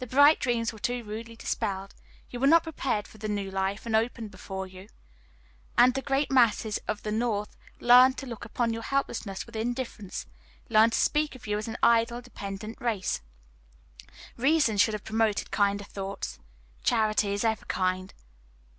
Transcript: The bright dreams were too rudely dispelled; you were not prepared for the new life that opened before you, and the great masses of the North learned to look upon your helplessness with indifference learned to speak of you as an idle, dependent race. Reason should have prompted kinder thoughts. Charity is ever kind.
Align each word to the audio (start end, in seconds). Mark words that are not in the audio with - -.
The 0.00 0.06
bright 0.06 0.38
dreams 0.38 0.70
were 0.70 0.78
too 0.78 1.02
rudely 1.02 1.34
dispelled; 1.34 1.94
you 2.28 2.38
were 2.38 2.46
not 2.46 2.64
prepared 2.64 3.08
for 3.08 3.16
the 3.16 3.26
new 3.26 3.50
life 3.50 3.84
that 3.84 3.94
opened 3.94 4.30
before 4.30 4.66
you, 4.66 4.86
and 5.78 5.94
the 5.94 6.02
great 6.02 6.30
masses 6.30 6.78
of 6.86 7.02
the 7.04 7.10
North 7.10 7.56
learned 7.80 8.18
to 8.18 8.26
look 8.26 8.44
upon 8.44 8.74
your 8.74 8.82
helplessness 8.82 9.46
with 9.46 9.56
indifference 9.56 10.26
learned 10.68 10.92
to 10.92 10.98
speak 11.00 11.34
of 11.34 11.46
you 11.46 11.56
as 11.56 11.68
an 11.68 11.78
idle, 11.82 12.20
dependent 12.20 12.82
race. 12.82 13.22
Reason 14.36 14.76
should 14.76 14.92
have 14.92 15.04
prompted 15.04 15.50
kinder 15.50 15.84
thoughts. 15.84 16.38
Charity 16.84 17.32
is 17.32 17.42
ever 17.42 17.64
kind. 17.64 18.12